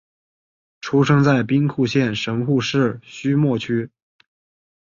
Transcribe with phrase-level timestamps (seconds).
[0.81, 3.91] 出生在兵库县神户市须磨区。